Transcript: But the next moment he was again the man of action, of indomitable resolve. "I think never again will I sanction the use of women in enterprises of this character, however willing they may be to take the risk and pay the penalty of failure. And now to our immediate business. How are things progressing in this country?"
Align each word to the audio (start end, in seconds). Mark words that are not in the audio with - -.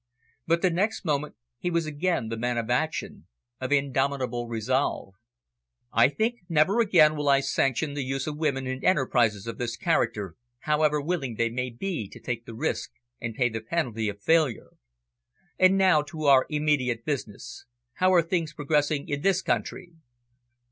But 0.47 0.63
the 0.63 0.71
next 0.71 1.05
moment 1.05 1.35
he 1.59 1.69
was 1.69 1.85
again 1.85 2.29
the 2.29 2.35
man 2.35 2.57
of 2.57 2.71
action, 2.71 3.27
of 3.59 3.71
indomitable 3.71 4.47
resolve. 4.47 5.13
"I 5.93 6.09
think 6.09 6.39
never 6.49 6.79
again 6.79 7.15
will 7.15 7.29
I 7.29 7.39
sanction 7.41 7.93
the 7.93 8.03
use 8.03 8.25
of 8.25 8.35
women 8.35 8.65
in 8.65 8.83
enterprises 8.83 9.45
of 9.45 9.59
this 9.59 9.77
character, 9.77 10.33
however 10.61 10.99
willing 10.99 11.35
they 11.35 11.49
may 11.49 11.69
be 11.69 12.07
to 12.09 12.19
take 12.19 12.45
the 12.47 12.55
risk 12.55 12.89
and 13.21 13.35
pay 13.35 13.49
the 13.49 13.61
penalty 13.61 14.09
of 14.09 14.19
failure. 14.23 14.71
And 15.59 15.77
now 15.77 16.01
to 16.01 16.23
our 16.23 16.47
immediate 16.49 17.05
business. 17.05 17.65
How 17.97 18.11
are 18.11 18.23
things 18.23 18.53
progressing 18.55 19.07
in 19.07 19.21
this 19.21 19.43
country?" 19.43 19.91